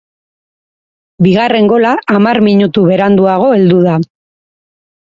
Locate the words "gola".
1.73-1.93